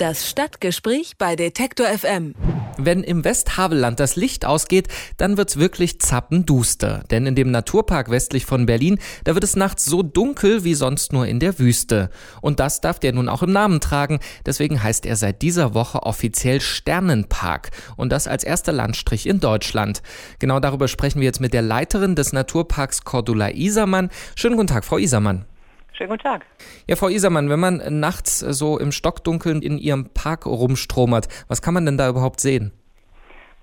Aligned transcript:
Das 0.00 0.26
Stadtgespräch 0.30 1.18
bei 1.18 1.36
Detektor 1.36 1.86
FM. 1.86 2.34
Wenn 2.78 3.02
im 3.02 3.22
Westhavelland 3.22 4.00
das 4.00 4.16
Licht 4.16 4.46
ausgeht, 4.46 4.88
dann 5.18 5.36
wird's 5.36 5.58
wirklich 5.58 6.00
zappenduster. 6.00 7.04
Denn 7.10 7.26
in 7.26 7.34
dem 7.34 7.50
Naturpark 7.50 8.10
westlich 8.10 8.46
von 8.46 8.64
Berlin, 8.64 8.98
da 9.24 9.34
wird 9.34 9.44
es 9.44 9.56
nachts 9.56 9.84
so 9.84 10.02
dunkel 10.02 10.64
wie 10.64 10.72
sonst 10.72 11.12
nur 11.12 11.26
in 11.26 11.38
der 11.38 11.58
Wüste. 11.58 12.08
Und 12.40 12.60
das 12.60 12.80
darf 12.80 12.98
der 12.98 13.12
nun 13.12 13.28
auch 13.28 13.42
im 13.42 13.52
Namen 13.52 13.80
tragen. 13.80 14.20
Deswegen 14.46 14.82
heißt 14.82 15.04
er 15.04 15.16
seit 15.16 15.42
dieser 15.42 15.74
Woche 15.74 16.02
offiziell 16.04 16.62
Sternenpark. 16.62 17.68
Und 17.98 18.10
das 18.10 18.26
als 18.26 18.42
erster 18.42 18.72
Landstrich 18.72 19.26
in 19.26 19.38
Deutschland. 19.38 20.00
Genau 20.38 20.60
darüber 20.60 20.88
sprechen 20.88 21.20
wir 21.20 21.26
jetzt 21.26 21.42
mit 21.42 21.52
der 21.52 21.60
Leiterin 21.60 22.14
des 22.14 22.32
Naturparks 22.32 23.04
Cordula 23.04 23.50
Isermann. 23.50 24.08
Schönen 24.34 24.56
guten 24.56 24.68
Tag, 24.68 24.86
Frau 24.86 24.96
Isermann. 24.96 25.44
Schönen 26.00 26.12
guten 26.12 26.22
Tag. 26.22 26.46
Ja, 26.88 26.96
Frau 26.96 27.08
Isermann, 27.08 27.50
wenn 27.50 27.60
man 27.60 27.82
nachts 28.00 28.38
so 28.38 28.78
im 28.78 28.90
Stockdunkeln 28.90 29.60
in 29.60 29.76
Ihrem 29.76 30.08
Park 30.14 30.46
rumstromert, 30.46 31.28
was 31.46 31.60
kann 31.60 31.74
man 31.74 31.84
denn 31.84 31.98
da 31.98 32.08
überhaupt 32.08 32.40
sehen? 32.40 32.72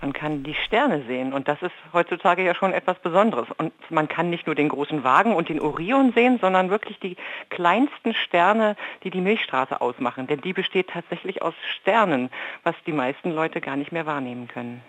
Man 0.02 0.14
kann 0.14 0.44
die 0.44 0.54
Sterne 0.54 1.04
sehen 1.08 1.34
und 1.34 1.48
das 1.48 1.60
ist 1.64 1.72
heutzutage 1.94 2.46
ja 2.46 2.54
schon 2.54 2.74
etwas 2.74 3.00
Besonderes. 3.00 3.48
Und 3.58 3.74
man 3.90 4.08
kann 4.08 4.30
nicht 4.30 4.46
nur 4.46 4.54
den 4.54 4.70
großen 4.70 5.04
Wagen 5.04 5.34
und 5.34 5.50
den 5.50 5.60
Orion 5.60 6.14
sehen, 6.14 6.38
sondern 6.40 6.70
wirklich 6.70 7.00
die 7.00 7.16
kleinsten 7.50 8.14
Sterne, 8.14 8.76
die 9.04 9.10
die 9.10 9.22
Milchstraße 9.22 9.82
ausmachen. 9.82 10.28
Denn 10.28 10.40
die 10.40 10.54
besteht 10.54 10.90
tatsächlich 10.90 11.42
aus 11.42 11.56
Sternen, 11.82 12.30
was 12.62 12.76
die 12.86 12.94
meisten 12.94 13.32
Leute 13.32 13.62
gar 13.62 13.78
nicht 13.78 13.92
mehr 13.92 14.06
wahrnehmen 14.06 14.48
können. 14.48 14.84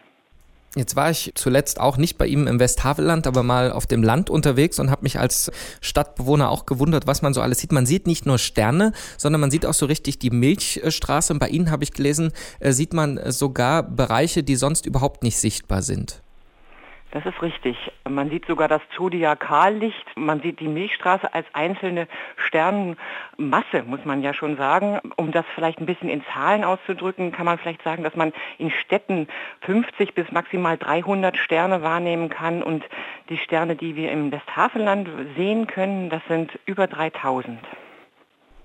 Jetzt 0.77 0.96
war 0.96 1.10
ich 1.10 1.32
zuletzt 1.34 1.80
auch 1.80 1.96
nicht 1.96 2.18
bei 2.18 2.27
ihm 2.27 2.46
im 2.46 2.60
Westhavelland, 2.60 3.26
aber 3.26 3.42
mal 3.42 3.72
auf 3.72 3.86
dem 3.86 4.02
Land 4.02 4.28
unterwegs 4.28 4.78
und 4.78 4.90
habe 4.90 5.02
mich 5.02 5.18
als 5.18 5.50
Stadtbewohner 5.80 6.50
auch 6.50 6.66
gewundert, 6.66 7.06
was 7.06 7.22
man 7.22 7.32
so 7.32 7.40
alles 7.40 7.59
sieht. 7.59 7.72
Man 7.72 7.86
sieht 7.86 8.06
nicht 8.06 8.26
nur 8.26 8.38
Sterne, 8.38 8.92
sondern 9.16 9.40
man 9.40 9.50
sieht 9.50 9.64
auch 9.64 9.74
so 9.74 9.86
richtig 9.86 10.18
die 10.18 10.30
Milchstraße. 10.30 11.32
Und 11.32 11.38
bei 11.38 11.48
Ihnen 11.48 11.70
habe 11.70 11.84
ich 11.84 11.92
gelesen, 11.92 12.32
äh, 12.60 12.73
sieht 12.73 12.92
man 12.92 13.18
sogar 13.32 13.82
Bereiche, 13.82 14.43
die 14.43 14.56
sonst 14.56 14.84
überhaupt 14.84 15.23
nicht 15.23 15.38
sichtbar 15.38 15.82
sind. 15.82 16.23
Das 17.10 17.24
ist 17.24 17.40
richtig. 17.40 17.76
Man 18.06 18.28
sieht 18.28 18.46
sogar 18.46 18.68
das 18.68 18.82
Zodiakallicht. 18.95 20.04
Man 20.14 20.42
sieht 20.42 20.60
die 20.60 20.68
Milchstraße 20.68 21.32
als 21.32 21.46
einzelne 21.54 22.06
Sternenmasse, 22.37 23.82
muss 23.87 24.04
man 24.04 24.23
ja 24.23 24.34
schon 24.34 24.59
sagen. 24.59 25.00
Um 25.16 25.32
das 25.32 25.46
vielleicht 25.54 25.80
ein 25.80 25.87
bisschen 25.87 26.10
in 26.10 26.23
Zahlen 26.34 26.65
auszudrücken, 26.65 27.32
kann 27.32 27.46
man 27.46 27.56
vielleicht 27.56 27.82
sagen, 27.82 28.02
dass 28.04 28.15
man 28.15 28.34
in 28.59 28.70
Städten 28.70 29.26
50 29.62 30.15
bis 30.15 30.30
maximal 30.32 30.76
300 30.76 31.38
Sterne 31.38 31.82
wahrnehmen 31.82 32.28
kann. 32.28 32.62
Und 32.62 32.84
die 33.30 33.38
Sterne, 33.38 33.74
die 33.74 33.96
wir 33.96 34.12
im 34.12 34.30
Westhafeland 34.30 35.09
sehen 35.34 35.66
können, 35.66 36.10
das 36.10 36.22
sind 36.28 36.59
über 36.66 36.87
3000. 36.87 37.59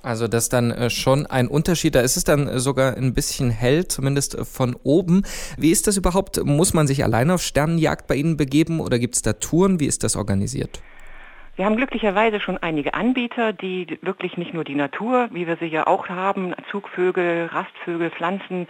Also 0.04 0.28
das 0.28 0.44
ist 0.44 0.54
dann 0.54 0.72
äh, 0.72 0.90
schon 0.90 1.26
ein 1.26 1.48
Unterschied. 1.48 1.96
Da 1.96 2.02
ist 2.02 2.18
es 2.18 2.26
dann 2.26 2.59
sogar 2.59 2.98
ein 2.98 3.14
bisschen 3.14 3.50
hell, 3.50 3.88
zumindest 3.88 4.36
äh, 4.36 4.44
von 4.44 4.76
oben. 4.84 5.23
Wie 5.58 5.72
ist 5.72 5.88
das 5.88 5.96
überhaupt? 5.96 6.44
Muss 6.44 6.73
man 6.73 6.88
sich 6.88 7.06
alleine 7.06 7.34
auf 7.34 7.42
Sternenjagd 7.42 8.06
bei 8.06 8.16
Ihnen 8.16 8.36
begeben 8.36 8.81
oder 8.81 9.00
gibt 9.00 9.16
es 9.16 9.22
da 9.22 9.31
Touren? 9.34 9.80
Wie 9.80 9.88
ist 9.88 10.04
das 10.04 10.18
organisiert? 10.18 10.81
Wir 11.56 11.66
haben 11.66 11.78
glücklicherweise 11.78 12.40
schon 12.40 12.58
einige 12.58 12.96
Anbieter, 12.96 13.54
die 13.54 14.00
wirklich 14.02 14.38
nicht 14.38 14.56
nur 14.56 14.64
die 14.64 14.74
Natur, 14.74 15.30
wie 15.31 15.46
wir 15.46 15.56
sie 15.58 15.68
ja 15.68 15.86
auch 15.86 16.09
haben, 16.09 16.56
Zugvögel, 16.72 17.46
Rastvögel, 17.46 18.09
Pflanzen 18.09 18.68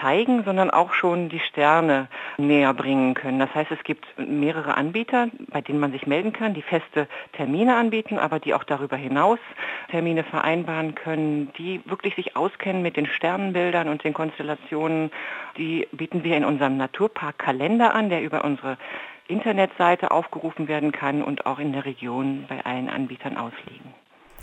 zeigen, 0.00 0.42
sondern 0.42 0.70
auch 0.70 0.94
schon 0.94 1.28
die 1.28 1.38
Sterne 1.38 2.08
näher 2.36 2.74
bringen 2.74 3.14
können. 3.14 3.38
Das 3.38 3.54
heißt, 3.54 3.70
es 3.70 3.84
gibt 3.84 4.04
mehrere 4.18 4.76
Anbieter, 4.76 5.28
bei 5.52 5.60
denen 5.60 5.78
man 5.78 5.92
sich 5.92 6.08
melden 6.08 6.32
kann, 6.32 6.54
die 6.54 6.62
feste 6.62 7.06
Termine 7.34 7.76
anbieten, 7.76 8.18
aber 8.18 8.40
die 8.40 8.52
auch 8.52 8.64
darüber 8.64 8.96
hinaus 8.96 9.38
Termine 9.94 10.24
vereinbaren 10.24 10.96
können, 10.96 11.52
die 11.56 11.80
wirklich 11.84 12.16
sich 12.16 12.34
auskennen 12.34 12.82
mit 12.82 12.96
den 12.96 13.06
Sternenbildern 13.06 13.86
und 13.88 14.02
den 14.02 14.12
Konstellationen. 14.12 15.12
Die 15.56 15.86
bieten 15.92 16.24
wir 16.24 16.36
in 16.36 16.44
unserem 16.44 16.76
Naturpark-Kalender 16.76 17.94
an, 17.94 18.10
der 18.10 18.24
über 18.24 18.44
unsere 18.44 18.76
Internetseite 19.28 20.10
aufgerufen 20.10 20.66
werden 20.66 20.90
kann 20.90 21.22
und 21.22 21.46
auch 21.46 21.60
in 21.60 21.72
der 21.72 21.84
Region 21.84 22.44
bei 22.48 22.64
allen 22.64 22.88
Anbietern 22.88 23.36
ausliegen. 23.36 23.94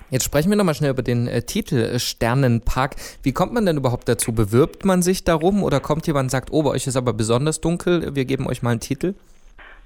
Jetzt 0.10 0.24
sprechen 0.24 0.50
wir 0.50 0.56
nochmal 0.56 0.76
schnell 0.76 0.92
über 0.92 1.04
den 1.04 1.28
äh, 1.28 1.42
Titel 1.42 1.76
äh, 1.76 2.00
Sternenpark. 2.00 2.96
Wie 3.22 3.34
kommt 3.34 3.52
man 3.52 3.66
denn 3.66 3.76
überhaupt 3.76 4.08
dazu? 4.08 4.32
Bewirbt 4.32 4.86
man 4.86 5.02
sich 5.02 5.26
darum 5.26 5.64
oder 5.64 5.82
kommt 5.82 6.08
jemand 6.08 6.28
und 6.28 6.30
sagt, 6.30 6.54
oh, 6.54 6.64
bei 6.64 6.70
euch 6.70 6.88
ist 6.88 6.96
aber 6.96 7.12
besonders 7.12 7.60
dunkel, 7.60 8.16
wir 8.16 8.24
geben 8.24 8.48
euch 8.48 8.62
mal 8.62 8.72
einen 8.72 8.80
Titel? 8.80 9.16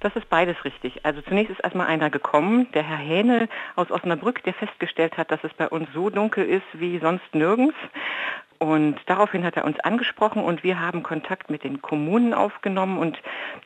Das 0.06 0.16
ist 0.16 0.30
beides 0.30 0.64
richtig. 0.64 1.04
Also 1.04 1.22
zunächst 1.22 1.50
ist 1.50 1.62
erstmal 1.62 1.88
einer 1.88 2.12
gekommen, 2.12 2.72
der 2.74 2.84
Herr 2.84 2.98
Hähne 2.98 3.50
aus 3.76 3.90
Osnabrück, 3.90 4.44
der 4.44 4.54
festgestellt 4.54 5.18
hat, 5.18 5.32
dass 5.32 5.44
es 5.44 5.52
bei 5.56 5.68
uns 5.68 5.88
so 5.96 6.12
dunkel 6.12 6.46
ist 6.46 6.68
wie 6.74 7.00
sonst 7.00 7.34
nirgends. 7.34 7.74
Und 8.60 8.98
daraufhin 9.08 9.44
hat 9.44 9.58
er 9.58 9.66
uns 9.66 9.80
angesprochen 9.82 10.44
und 10.44 10.64
wir 10.64 10.80
haben 10.80 11.04
Kontakt 11.04 11.50
mit 11.50 11.64
den 11.64 11.82
Kommunen 11.82 12.34
aufgenommen 12.34 12.98
und 12.98 13.20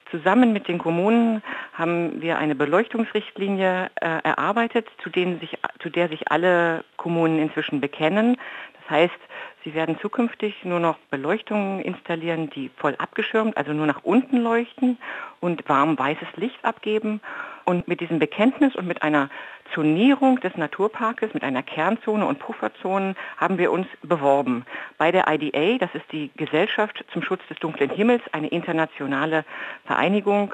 zusammen 0.09 0.51
mit 0.51 0.67
den 0.67 0.79
Kommunen 0.79 1.43
haben 1.73 2.21
wir 2.21 2.37
eine 2.37 2.55
Beleuchtungsrichtlinie 2.55 3.91
äh, 3.95 4.05
erarbeitet, 4.23 4.87
zu, 5.03 5.09
sich, 5.11 5.57
zu 5.79 5.89
der 5.89 6.09
sich 6.09 6.31
alle 6.31 6.83
Kommunen 6.97 7.39
inzwischen 7.39 7.81
bekennen. 7.81 8.37
Das 8.81 8.89
heißt, 8.89 9.19
sie 9.63 9.75
werden 9.75 9.99
zukünftig 9.99 10.63
nur 10.63 10.79
noch 10.79 10.97
Beleuchtungen 11.11 11.81
installieren, 11.81 12.49
die 12.49 12.71
voll 12.77 12.95
abgeschirmt, 12.97 13.57
also 13.57 13.73
nur 13.73 13.85
nach 13.85 14.03
unten 14.03 14.37
leuchten 14.37 14.97
und 15.39 15.67
warm 15.69 15.97
weißes 15.99 16.29
Licht 16.37 16.63
abgeben. 16.65 17.21
Und 17.69 17.87
mit 17.87 18.01
diesem 18.01 18.17
Bekenntnis 18.17 18.75
und 18.75 18.87
mit 18.87 19.03
einer 19.03 19.29
Zonierung 19.75 20.39
des 20.39 20.57
Naturparkes, 20.57 21.35
mit 21.35 21.43
einer 21.43 21.61
Kernzone 21.61 22.25
und 22.25 22.39
Pufferzonen 22.39 23.15
haben 23.37 23.59
wir 23.59 23.71
uns 23.71 23.85
beworben. 24.01 24.65
Bei 24.97 25.11
der 25.11 25.25
IDA, 25.27 25.77
das 25.77 25.93
ist 25.93 26.11
die 26.11 26.31
Gesellschaft 26.35 27.05
zum 27.13 27.21
Schutz 27.21 27.41
des 27.47 27.59
dunklen 27.59 27.91
Himmels, 27.91 28.23
eine 28.31 28.47
internationale 28.47 29.45
Vereinigung, 29.85 30.51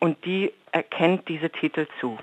und 0.00 0.24
die 0.24 0.52
erkennt 0.72 1.28
diese 1.28 1.48
Titel 1.48 1.86
zu 2.00 2.18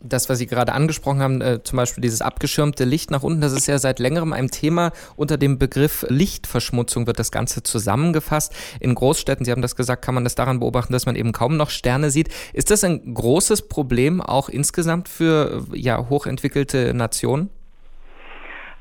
das, 0.00 0.28
was 0.28 0.38
Sie 0.38 0.46
gerade 0.46 0.72
angesprochen 0.72 1.20
haben, 1.20 1.40
äh, 1.40 1.62
zum 1.62 1.76
Beispiel 1.76 2.02
dieses 2.02 2.22
abgeschirmte 2.22 2.84
Licht 2.84 3.10
nach 3.10 3.22
unten, 3.22 3.40
das 3.40 3.52
ist 3.52 3.66
ja 3.66 3.78
seit 3.78 3.98
längerem 3.98 4.32
ein 4.32 4.48
Thema. 4.50 4.92
Unter 5.16 5.36
dem 5.36 5.58
Begriff 5.58 6.04
Lichtverschmutzung 6.08 7.06
wird 7.06 7.18
das 7.18 7.30
Ganze 7.30 7.62
zusammengefasst. 7.62 8.52
In 8.80 8.94
Großstädten, 8.94 9.44
Sie 9.44 9.52
haben 9.52 9.62
das 9.62 9.76
gesagt, 9.76 10.04
kann 10.04 10.14
man 10.14 10.24
das 10.24 10.34
daran 10.34 10.60
beobachten, 10.60 10.92
dass 10.92 11.06
man 11.06 11.16
eben 11.16 11.32
kaum 11.32 11.56
noch 11.56 11.70
Sterne 11.70 12.10
sieht. 12.10 12.28
Ist 12.52 12.70
das 12.70 12.84
ein 12.84 13.14
großes 13.14 13.68
Problem 13.68 14.20
auch 14.20 14.48
insgesamt 14.48 15.08
für 15.08 15.64
ja, 15.72 16.08
hochentwickelte 16.08 16.94
Nationen? 16.94 17.50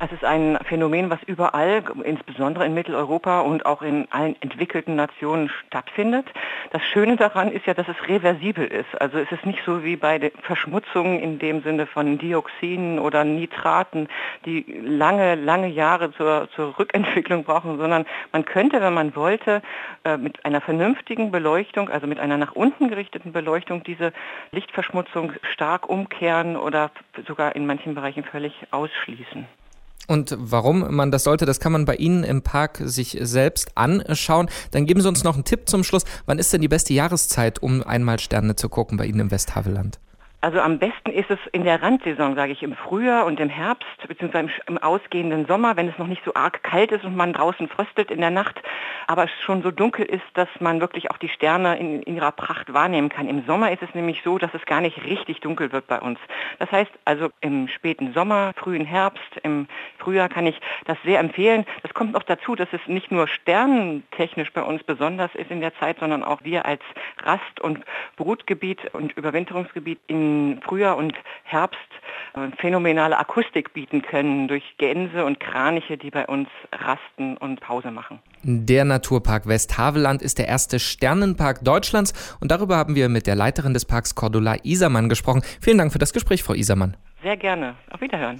Es 0.05 0.11
ist 0.11 0.23
ein 0.23 0.59
Phänomen, 0.65 1.09
was 1.09 1.17
überall, 1.23 1.83
insbesondere 2.03 2.63
in 2.63 2.75
Mitteleuropa 2.75 3.39
und 3.39 3.65
auch 3.65 3.81
in 3.81 4.07
allen 4.11 4.39
entwickelten 4.39 4.95
Nationen 4.95 5.49
stattfindet. 5.49 6.27
Das 6.69 6.83
Schöne 6.83 7.15
daran 7.15 7.51
ist 7.51 7.65
ja, 7.65 7.73
dass 7.73 7.87
es 7.87 8.07
reversibel 8.07 8.67
ist. 8.67 9.01
Also 9.01 9.17
es 9.17 9.31
ist 9.31 9.47
nicht 9.47 9.63
so 9.65 9.83
wie 9.83 9.95
bei 9.95 10.31
Verschmutzungen 10.43 11.19
in 11.19 11.39
dem 11.39 11.63
Sinne 11.63 11.87
von 11.87 12.19
Dioxinen 12.19 12.99
oder 12.99 13.23
Nitraten, 13.23 14.07
die 14.45 14.63
lange, 14.83 15.33
lange 15.33 15.69
Jahre 15.69 16.11
zur, 16.11 16.49
zur 16.55 16.77
Rückentwicklung 16.77 17.43
brauchen, 17.43 17.79
sondern 17.79 18.05
man 18.31 18.45
könnte, 18.45 18.81
wenn 18.81 18.93
man 18.93 19.15
wollte, 19.15 19.63
äh, 20.03 20.17
mit 20.17 20.45
einer 20.45 20.61
vernünftigen 20.61 21.31
Beleuchtung, 21.31 21.89
also 21.89 22.05
mit 22.05 22.19
einer 22.19 22.37
nach 22.37 22.51
unten 22.51 22.89
gerichteten 22.89 23.33
Beleuchtung, 23.33 23.83
diese 23.83 24.13
Lichtverschmutzung 24.51 25.33
stark 25.51 25.89
umkehren 25.89 26.57
oder 26.57 26.91
sogar 27.27 27.55
in 27.55 27.65
manchen 27.65 27.95
Bereichen 27.95 28.23
völlig 28.23 28.53
ausschließen. 28.69 29.47
Und 30.07 30.35
warum 30.37 30.95
man 30.95 31.11
das 31.11 31.23
sollte, 31.23 31.45
das 31.45 31.59
kann 31.59 31.71
man 31.71 31.85
bei 31.85 31.95
Ihnen 31.95 32.23
im 32.23 32.41
Park 32.41 32.79
sich 32.81 33.17
selbst 33.21 33.71
anschauen. 33.75 34.49
Dann 34.71 34.85
geben 34.85 35.01
Sie 35.01 35.07
uns 35.07 35.23
noch 35.23 35.35
einen 35.35 35.45
Tipp 35.45 35.67
zum 35.67 35.83
Schluss. 35.83 36.05
Wann 36.25 36.39
ist 36.39 36.53
denn 36.53 36.61
die 36.61 36.67
beste 36.67 36.93
Jahreszeit, 36.93 37.61
um 37.61 37.83
einmal 37.83 38.19
Sterne 38.19 38.55
zu 38.55 38.69
gucken 38.69 38.97
bei 38.97 39.05
Ihnen 39.05 39.19
im 39.19 39.31
Westhaveland? 39.31 39.99
Also 40.45 40.59
am 40.59 40.77
besten 40.77 41.09
ist 41.09 41.31
es 41.31 41.39
in 41.53 41.63
der 41.63 41.81
Randsaison, 41.81 42.35
sage 42.35 42.51
ich, 42.51 42.61
im 42.61 42.75
Frühjahr 42.75 43.25
und 43.25 43.39
im 43.39 43.49
Herbst, 43.49 43.87
beziehungsweise 44.07 44.51
im 44.67 44.77
ausgehenden 44.77 45.47
Sommer, 45.47 45.75
wenn 45.75 45.87
es 45.87 45.97
noch 45.97 46.05
nicht 46.05 46.23
so 46.23 46.35
arg 46.35 46.61
kalt 46.61 46.91
ist 46.91 47.03
und 47.03 47.15
man 47.15 47.33
draußen 47.33 47.67
fröstelt 47.67 48.11
in 48.11 48.21
der 48.21 48.29
Nacht, 48.29 48.61
aber 49.07 49.23
es 49.23 49.31
schon 49.41 49.63
so 49.63 49.71
dunkel 49.71 50.05
ist, 50.05 50.21
dass 50.35 50.47
man 50.59 50.81
wirklich 50.81 51.09
auch 51.09 51.17
die 51.17 51.29
Sterne 51.29 51.79
in, 51.79 52.03
in 52.03 52.17
ihrer 52.17 52.31
Pracht 52.31 52.71
wahrnehmen 52.71 53.09
kann. 53.09 53.27
Im 53.27 53.43
Sommer 53.47 53.71
ist 53.71 53.81
es 53.81 53.95
nämlich 53.95 54.21
so, 54.23 54.37
dass 54.37 54.53
es 54.53 54.63
gar 54.67 54.81
nicht 54.81 55.03
richtig 55.03 55.39
dunkel 55.39 55.71
wird 55.71 55.87
bei 55.87 55.99
uns. 55.99 56.19
Das 56.59 56.71
heißt 56.71 56.91
also 57.05 57.29
im 57.41 57.67
späten 57.67 58.13
Sommer, 58.13 58.51
frühen 58.55 58.85
Herbst, 58.85 59.37
im 59.41 59.67
Frühjahr 60.05 60.29
kann 60.29 60.45
ich 60.45 60.59
das 60.85 60.97
sehr 61.03 61.19
empfehlen. 61.19 61.65
Das 61.81 61.93
kommt 61.93 62.13
noch 62.13 62.23
dazu, 62.23 62.55
dass 62.55 62.69
es 62.71 62.81
nicht 62.87 63.11
nur 63.11 63.27
sternentechnisch 63.27 64.53
bei 64.53 64.61
uns 64.61 64.83
besonders 64.83 65.33
ist 65.33 65.49
in 65.49 65.61
der 65.61 65.75
Zeit, 65.79 65.97
sondern 65.99 66.23
auch 66.23 66.43
wir 66.43 66.65
als 66.65 66.81
Rast- 67.23 67.59
und 67.59 67.79
Brutgebiet 68.15 68.93
und 68.93 69.17
Überwinterungsgebiet 69.17 69.99
in 70.07 70.61
Frühjahr 70.63 70.95
und 70.95 71.15
Herbst 71.43 71.79
äh, 72.35 72.55
phänomenale 72.57 73.17
Akustik 73.17 73.73
bieten 73.73 74.03
können 74.03 74.47
durch 74.47 74.75
Gänse 74.77 75.25
und 75.25 75.39
Kraniche, 75.39 75.97
die 75.97 76.11
bei 76.11 76.27
uns 76.27 76.49
rasten 76.71 77.35
und 77.37 77.59
Pause 77.61 77.89
machen. 77.89 78.19
Der 78.43 78.85
Naturpark 78.85 79.47
Westhaveland 79.47 80.21
ist 80.21 80.37
der 80.37 80.47
erste 80.47 80.77
Sternenpark 80.79 81.63
Deutschlands 81.63 82.37
und 82.39 82.51
darüber 82.51 82.77
haben 82.77 82.95
wir 82.95 83.09
mit 83.09 83.25
der 83.25 83.33
Leiterin 83.35 83.73
des 83.73 83.85
Parks 83.85 84.13
Cordula 84.13 84.57
Isermann 84.63 85.09
gesprochen. 85.09 85.41
Vielen 85.61 85.79
Dank 85.79 85.91
für 85.91 85.99
das 85.99 86.13
Gespräch, 86.13 86.43
Frau 86.43 86.53
Isermann. 86.53 86.95
Sehr 87.23 87.37
gerne. 87.37 87.75
Auf 87.89 88.01
Wiederhören. 88.01 88.39